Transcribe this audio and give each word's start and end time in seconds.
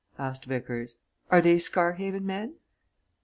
asked 0.17 0.45
Vickers. 0.45 0.97
"Are 1.29 1.43
they 1.43 1.59
Scarhaven 1.59 2.25
men?" 2.25 2.55